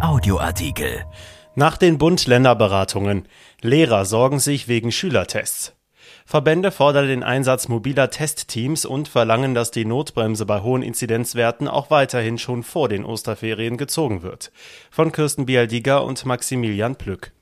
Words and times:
Audioartikel. 0.00 1.06
Nach 1.54 1.78
den 1.78 1.96
Bund-Länder-Beratungen. 1.96 3.26
Lehrer 3.62 4.04
sorgen 4.04 4.40
sich 4.40 4.68
wegen 4.68 4.92
Schülertests. 4.92 5.74
Verbände 6.26 6.70
fordern 6.70 7.06
den 7.08 7.22
Einsatz 7.22 7.68
mobiler 7.68 8.10
Testteams 8.10 8.84
und 8.84 9.08
verlangen, 9.08 9.54
dass 9.54 9.70
die 9.70 9.86
Notbremse 9.86 10.44
bei 10.44 10.60
hohen 10.60 10.82
Inzidenzwerten 10.82 11.66
auch 11.66 11.90
weiterhin 11.90 12.36
schon 12.36 12.62
vor 12.62 12.90
den 12.90 13.06
Osterferien 13.06 13.78
gezogen 13.78 14.22
wird. 14.22 14.52
Von 14.90 15.12
Kirsten 15.12 15.46
Bialdiger 15.46 16.04
und 16.04 16.26
Maximilian 16.26 16.96
Plück. 16.96 17.32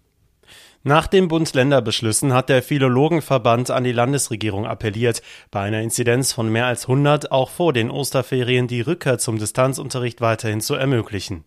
Nach 0.87 1.07
den 1.07 1.29
Bund-Länder-Beschlüssen 1.29 2.35
hat 2.35 2.51
der 2.51 2.63
Philologenverband 2.63 3.71
an 3.71 3.85
die 3.85 3.93
Landesregierung 3.93 4.67
appelliert, 4.67 5.23
bei 5.51 5.61
einer 5.61 5.81
Inzidenz 5.81 6.35
von 6.35 6.51
mehr 6.51 6.67
als 6.67 6.83
100 6.83 7.33
auch 7.33 7.49
vor 7.49 7.73
den 7.73 7.91
Osterferien 7.91 8.69
die 8.69 8.83
Rückkehr 8.83 9.17
zum 9.17 9.39
Distanzunterricht 9.39 10.21
weiterhin 10.21 10.61
zu 10.61 10.75
ermöglichen. 10.75 11.45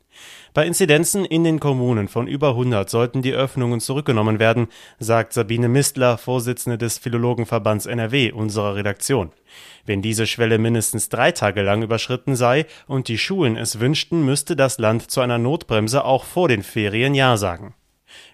Bei 0.55 0.65
Inzidenzen 0.65 1.23
in 1.23 1.43
den 1.43 1.59
Kommunen 1.59 2.07
von 2.07 2.25
über 2.25 2.49
100 2.49 2.89
sollten 2.89 3.21
die 3.21 3.33
Öffnungen 3.33 3.79
zurückgenommen 3.79 4.39
werden, 4.39 4.69
sagt 4.97 5.33
Sabine 5.33 5.69
Mistler, 5.69 6.17
Vorsitzende 6.17 6.79
des 6.79 6.97
Philologenverbands 6.97 7.85
NRW, 7.85 8.31
unserer 8.31 8.73
Redaktion. 8.73 9.31
Wenn 9.85 10.01
diese 10.01 10.25
Schwelle 10.25 10.57
mindestens 10.57 11.09
drei 11.09 11.31
Tage 11.31 11.61
lang 11.61 11.83
überschritten 11.83 12.35
sei 12.35 12.65
und 12.87 13.07
die 13.07 13.19
Schulen 13.19 13.55
es 13.55 13.79
wünschten, 13.79 14.25
müsste 14.25 14.55
das 14.55 14.79
Land 14.79 15.11
zu 15.11 15.21
einer 15.21 15.37
Notbremse 15.37 16.05
auch 16.05 16.23
vor 16.23 16.47
den 16.47 16.63
Ferien 16.63 17.13
Ja 17.13 17.37
sagen. 17.37 17.75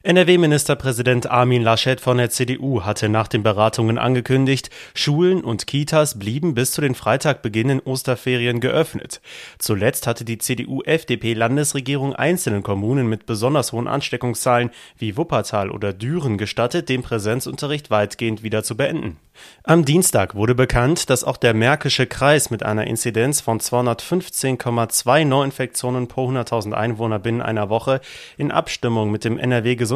NRW-Ministerpräsident 0.05 1.31
Armin 1.31 1.61
Laschet 1.61 2.01
von 2.01 2.17
der 2.17 2.29
CDU 2.29 2.83
hatte 2.83 3.07
nach 3.07 3.29
den 3.29 3.41
Beratungen 3.41 3.97
angekündigt, 3.97 4.69
Schulen 4.93 5.45
und 5.45 5.65
Kitas 5.65 6.19
blieben 6.19 6.55
bis 6.55 6.73
zu 6.73 6.81
den 6.81 6.93
Freitag 6.93 7.41
beginnenden 7.41 7.87
Osterferien 7.87 8.59
geöffnet. 8.59 9.21
Zuletzt 9.59 10.05
hatte 10.05 10.25
die 10.25 10.39
CDU-FDP-Landesregierung 10.39 12.13
einzelnen 12.13 12.63
Kommunen 12.63 13.07
mit 13.07 13.25
besonders 13.25 13.71
hohen 13.71 13.87
Ansteckungszahlen 13.87 14.71
wie 14.97 15.15
Wuppertal 15.15 15.71
oder 15.71 15.93
Düren 15.93 16.37
gestattet, 16.37 16.89
den 16.89 17.01
Präsenzunterricht 17.01 17.89
weitgehend 17.89 18.43
wieder 18.43 18.61
zu 18.61 18.75
beenden. 18.75 19.15
Am 19.63 19.83
Dienstag 19.83 20.35
wurde 20.35 20.53
bekannt, 20.53 21.09
dass 21.09 21.23
auch 21.23 21.37
der 21.37 21.53
Märkische 21.55 22.05
Kreis 22.05 22.51
mit 22.51 22.61
einer 22.61 22.85
Inzidenz 22.85 23.41
von 23.41 23.59
215,2 23.59 25.25
Neuinfektionen 25.25 26.07
pro 26.07 26.29
100.000 26.29 26.73
Einwohner 26.73 27.17
binnen 27.17 27.41
einer 27.41 27.69
Woche 27.69 27.99
in 28.37 28.51
Abstimmung 28.51 29.09
mit 29.09 29.23
dem 29.23 29.39
NRW-Gesundheitsministerium 29.39 29.92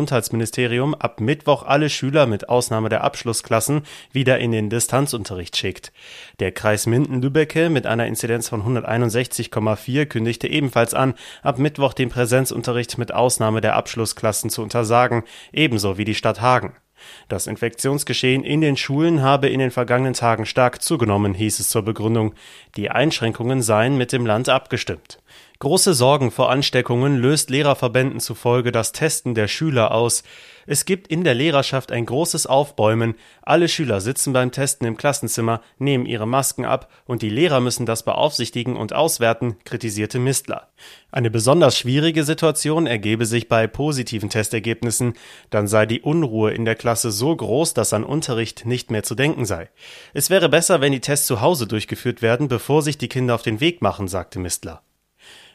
ab 0.99 1.21
Mittwoch 1.21 1.63
alle 1.63 1.89
Schüler 1.89 2.25
mit 2.27 2.49
Ausnahme 2.49 2.89
der 2.89 3.03
Abschlussklassen 3.03 3.81
wieder 4.11 4.37
in 4.39 4.51
den 4.51 4.69
Distanzunterricht 4.69 5.57
schickt. 5.57 5.91
Der 6.39 6.51
Kreis 6.51 6.85
Minden-Lübbecke 6.85 7.69
mit 7.69 7.85
einer 7.85 8.05
Inzidenz 8.05 8.49
von 8.49 8.63
161,4 8.63 10.05
kündigte 10.05 10.47
ebenfalls 10.47 10.93
an, 10.93 11.15
ab 11.41 11.57
Mittwoch 11.57 11.93
den 11.93 12.09
Präsenzunterricht 12.09 12.97
mit 12.97 13.13
Ausnahme 13.13 13.61
der 13.61 13.75
Abschlussklassen 13.75 14.49
zu 14.49 14.61
untersagen, 14.61 15.23
ebenso 15.51 15.97
wie 15.97 16.05
die 16.05 16.15
Stadt 16.15 16.41
Hagen. 16.41 16.75
Das 17.27 17.47
Infektionsgeschehen 17.47 18.43
in 18.43 18.61
den 18.61 18.77
Schulen 18.77 19.21
habe 19.21 19.49
in 19.49 19.59
den 19.59 19.71
vergangenen 19.71 20.13
Tagen 20.13 20.45
stark 20.45 20.81
zugenommen, 20.81 21.33
hieß 21.33 21.59
es 21.59 21.69
zur 21.69 21.83
Begründung. 21.83 22.33
Die 22.75 22.89
Einschränkungen 22.89 23.61
seien 23.61 23.97
mit 23.97 24.11
dem 24.11 24.25
Land 24.25 24.49
abgestimmt. 24.49 25.19
Große 25.59 25.95
Sorgen 25.95 26.29
vor 26.29 26.51
Ansteckungen 26.51 27.17
löst 27.17 27.49
Lehrerverbänden 27.49 28.19
zufolge 28.19 28.71
das 28.71 28.91
Testen 28.91 29.33
der 29.33 29.47
Schüler 29.47 29.89
aus. 29.91 30.21
Es 30.67 30.85
gibt 30.85 31.07
in 31.07 31.23
der 31.23 31.33
Lehrerschaft 31.33 31.91
ein 31.91 32.05
großes 32.05 32.45
Aufbäumen. 32.45 33.15
Alle 33.41 33.67
Schüler 33.67 33.99
sitzen 33.99 34.33
beim 34.33 34.51
Testen 34.51 34.85
im 34.85 34.97
Klassenzimmer, 34.97 35.61
nehmen 35.79 36.05
ihre 36.05 36.27
Masken 36.27 36.63
ab 36.63 36.91
und 37.05 37.23
die 37.23 37.31
Lehrer 37.31 37.59
müssen 37.59 37.87
das 37.87 38.03
beaufsichtigen 38.03 38.75
und 38.75 38.93
auswerten, 38.93 39.55
kritisierte 39.63 40.19
Mistler. 40.19 40.67
Eine 41.11 41.31
besonders 41.31 41.75
schwierige 41.75 42.23
Situation 42.23 42.85
ergebe 42.85 43.25
sich 43.25 43.47
bei 43.47 43.65
positiven 43.65 44.29
Testergebnissen. 44.29 45.15
Dann 45.49 45.67
sei 45.67 45.87
die 45.87 46.01
Unruhe 46.01 46.51
in 46.51 46.65
der 46.65 46.75
Klasse 46.75 47.09
so 47.09 47.35
groß, 47.35 47.73
dass 47.73 47.93
an 47.93 48.03
Unterricht 48.03 48.67
nicht 48.67 48.91
mehr 48.91 49.01
zu 49.01 49.15
denken 49.15 49.45
sei. 49.45 49.71
Es 50.13 50.29
wäre 50.29 50.49
besser, 50.49 50.81
wenn 50.81 50.91
die 50.91 51.01
Tests 51.01 51.25
zu 51.25 51.41
Hause 51.41 51.65
durchgeführt 51.65 52.21
werden, 52.21 52.47
bevor 52.47 52.83
sich 52.83 52.99
die 52.99 53.09
Kinder 53.09 53.33
auf 53.33 53.41
den 53.41 53.59
Weg 53.59 53.81
machen, 53.81 54.07
sagte 54.07 54.37
Mistler. 54.37 54.83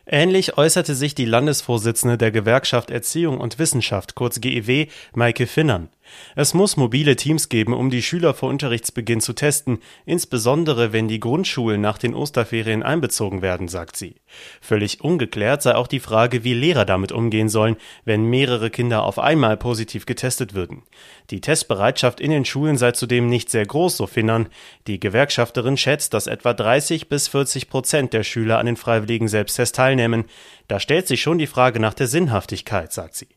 Ähnlich 0.04 0.58
äußerte 0.58 0.94
sich 0.94 1.14
die 1.14 1.24
Landesvorsitzende 1.24 2.18
der 2.18 2.32
Gewerkschaft 2.32 2.90
Erziehung 2.90 3.38
und 3.38 3.58
Wissenschaft, 3.58 4.14
kurz 4.14 4.40
GEW, 4.40 4.88
Maike 5.14 5.46
Finnern. 5.46 5.88
Es 6.34 6.54
muss 6.54 6.76
mobile 6.76 7.16
Teams 7.16 7.48
geben, 7.48 7.72
um 7.72 7.90
die 7.90 8.02
Schüler 8.02 8.34
vor 8.34 8.48
Unterrichtsbeginn 8.48 9.20
zu 9.20 9.32
testen, 9.32 9.78
insbesondere 10.06 10.92
wenn 10.92 11.08
die 11.08 11.20
Grundschulen 11.20 11.80
nach 11.80 11.98
den 11.98 12.14
Osterferien 12.14 12.82
einbezogen 12.82 13.42
werden, 13.42 13.68
sagt 13.68 13.96
sie. 13.96 14.16
Völlig 14.60 15.00
ungeklärt 15.00 15.62
sei 15.62 15.74
auch 15.74 15.86
die 15.86 16.00
Frage, 16.00 16.44
wie 16.44 16.54
Lehrer 16.54 16.84
damit 16.84 17.12
umgehen 17.12 17.48
sollen, 17.48 17.76
wenn 18.04 18.24
mehrere 18.24 18.70
Kinder 18.70 19.04
auf 19.04 19.18
einmal 19.18 19.56
positiv 19.56 20.06
getestet 20.06 20.54
würden. 20.54 20.82
Die 21.30 21.40
Testbereitschaft 21.40 22.20
in 22.20 22.30
den 22.30 22.44
Schulen 22.44 22.76
sei 22.76 22.92
zudem 22.92 23.28
nicht 23.28 23.50
sehr 23.50 23.66
groß, 23.66 23.96
so 23.96 24.06
Finnern. 24.06 24.48
Die 24.86 25.00
Gewerkschafterin 25.00 25.76
schätzt, 25.76 26.14
dass 26.14 26.26
etwa 26.26 26.54
30 26.54 27.08
bis 27.08 27.28
40 27.28 27.68
Prozent 27.68 28.12
der 28.12 28.22
Schüler 28.22 28.58
an 28.58 28.66
den 28.66 28.76
freiwilligen 28.76 29.28
Selbsttest 29.28 29.76
teilnehmen. 29.76 30.24
Da 30.68 30.80
stellt 30.80 31.06
sich 31.06 31.22
schon 31.22 31.38
die 31.38 31.46
Frage 31.46 31.80
nach 31.80 31.94
der 31.94 32.06
Sinnhaftigkeit, 32.06 32.92
sagt 32.92 33.14
sie. 33.14 33.28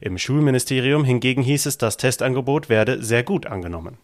Im 0.00 0.18
Schulministerium 0.18 1.04
hingegen 1.04 1.42
hieß 1.42 1.66
es, 1.66 1.78
das 1.78 1.96
Testangebot 1.96 2.68
werde 2.68 3.02
sehr 3.02 3.22
gut 3.22 3.46
angenommen. 3.46 3.98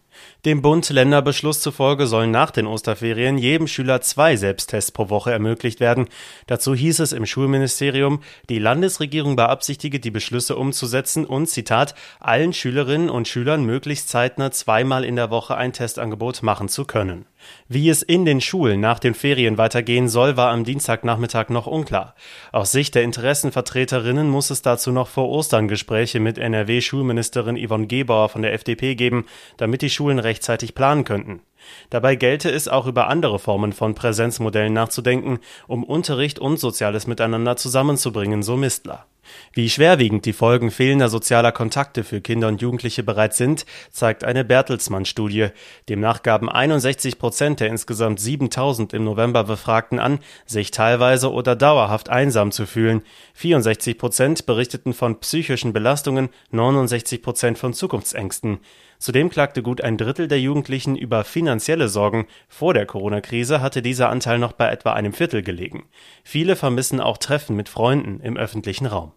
Dem 0.45 0.61
Bund-Länder-Beschluss 0.61 1.59
zufolge 1.59 2.07
sollen 2.07 2.31
nach 2.31 2.51
den 2.51 2.67
Osterferien 2.67 3.37
jedem 3.37 3.67
Schüler 3.67 4.01
zwei 4.01 4.35
Selbsttests 4.35 4.91
pro 4.91 5.09
Woche 5.09 5.31
ermöglicht 5.31 5.79
werden. 5.79 6.07
Dazu 6.47 6.75
hieß 6.75 6.99
es 6.99 7.13
im 7.13 7.25
Schulministerium, 7.25 8.21
die 8.49 8.59
Landesregierung 8.59 9.35
beabsichtige, 9.35 9.99
die 9.99 10.11
Beschlüsse 10.11 10.55
umzusetzen 10.55 11.25
und, 11.25 11.47
Zitat, 11.47 11.95
allen 12.19 12.53
Schülerinnen 12.53 13.09
und 13.09 13.27
Schülern 13.27 13.65
möglichst 13.65 14.09
zeitnah 14.09 14.51
zweimal 14.51 15.03
in 15.03 15.15
der 15.15 15.31
Woche 15.31 15.55
ein 15.55 15.73
Testangebot 15.73 16.43
machen 16.43 16.69
zu 16.69 16.85
können. 16.85 17.25
Wie 17.67 17.89
es 17.89 18.01
in 18.01 18.25
den 18.25 18.41
Schulen 18.41 18.79
nach 18.79 18.99
den 18.99 19.13
Ferien 19.13 19.57
weitergehen 19.57 20.07
soll, 20.07 20.37
war 20.37 20.51
am 20.51 20.63
Dienstagnachmittag 20.63 21.49
noch 21.49 21.67
unklar. 21.67 22.15
Aus 22.51 22.71
Sicht 22.71 22.95
der 22.95 23.03
Interessenvertreterinnen 23.03 24.29
muss 24.29 24.49
es 24.49 24.61
dazu 24.61 24.91
noch 24.91 25.07
vor 25.07 25.29
Ostern 25.29 25.67
Gespräche 25.67 26.19
mit 26.19 26.37
NRW-Schulministerin 26.37 27.57
Yvonne 27.57 27.87
Gebauer 27.87 28.29
von 28.29 28.41
der 28.41 28.53
FDP 28.53 28.95
geben, 28.95 29.25
damit 29.57 29.81
die 29.81 29.89
Schulen 29.89 30.04
rechtzeitig 30.19 30.75
planen 30.75 31.03
könnten. 31.03 31.41
Dabei 31.89 32.15
gelte 32.15 32.49
es 32.49 32.67
auch 32.67 32.87
über 32.87 33.07
andere 33.07 33.39
Formen 33.39 33.73
von 33.73 33.95
Präsenzmodellen 33.95 34.73
nachzudenken, 34.73 35.39
um 35.67 35.83
Unterricht 35.83 36.39
und 36.39 36.59
soziales 36.59 37.07
Miteinander 37.07 37.57
zusammenzubringen, 37.57 38.43
so 38.43 38.57
Mistler. 38.57 39.05
Wie 39.53 39.69
schwerwiegend 39.69 40.25
die 40.25 40.33
Folgen 40.33 40.71
fehlender 40.71 41.09
sozialer 41.09 41.51
Kontakte 41.51 42.03
für 42.03 42.21
Kinder 42.21 42.47
und 42.47 42.61
Jugendliche 42.61 43.03
bereits 43.03 43.37
sind, 43.37 43.65
zeigt 43.91 44.23
eine 44.23 44.43
Bertelsmann-Studie. 44.43 45.49
Demnach 45.89 46.23
gaben 46.23 46.49
61 46.49 47.17
Prozent 47.17 47.59
der 47.59 47.69
insgesamt 47.69 48.19
7000 48.19 48.93
im 48.93 49.03
November 49.03 49.43
Befragten 49.43 49.99
an, 49.99 50.19
sich 50.45 50.71
teilweise 50.71 51.31
oder 51.31 51.55
dauerhaft 51.55 52.09
einsam 52.09 52.51
zu 52.51 52.65
fühlen. 52.65 53.01
64 53.33 53.97
Prozent 53.97 54.45
berichteten 54.45 54.93
von 54.93 55.19
psychischen 55.19 55.73
Belastungen, 55.73 56.29
69 56.51 57.21
Prozent 57.21 57.57
von 57.57 57.73
Zukunftsängsten. 57.73 58.59
Zudem 58.97 59.29
klagte 59.29 59.61
gut 59.61 59.81
ein 59.81 59.97
Drittel 59.97 60.27
der 60.27 60.39
Jugendlichen 60.39 60.95
über 60.95 61.23
finanzielle 61.55 61.87
Sorgen. 61.87 62.27
Vor 62.49 62.73
der 62.73 62.85
Corona-Krise 62.85 63.61
hatte 63.61 63.81
dieser 63.81 64.09
Anteil 64.09 64.39
noch 64.39 64.51
bei 64.51 64.69
etwa 64.69 64.93
einem 64.93 65.13
Viertel 65.13 65.41
gelegen. 65.41 65.85
Viele 66.23 66.55
vermissen 66.55 66.99
auch 66.99 67.17
Treffen 67.17 67.55
mit 67.55 67.69
Freunden 67.69 68.19
im 68.19 68.35
öffentlichen 68.35 68.85
Raum. 68.85 69.13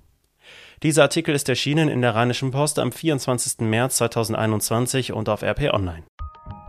Dieser 0.84 1.02
Artikel 1.02 1.34
ist 1.34 1.48
erschienen 1.48 1.88
in 1.88 2.00
der 2.00 2.14
Rheinischen 2.14 2.52
Post 2.52 2.78
am 2.78 2.92
24. 2.92 3.66
März 3.66 3.96
2021 3.96 5.12
und 5.12 5.28
auf 5.28 5.42
RP 5.42 5.72
Online. 5.72 6.04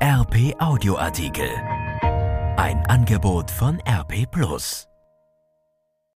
RP 0.02 0.56
Audioartikel. 0.59 1.50
Ein 2.57 2.84
Angebot 2.88 3.51
von 3.51 3.80
RP 3.88 4.25
Plus. 4.31 4.88